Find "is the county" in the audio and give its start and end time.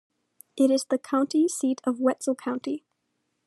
0.71-1.47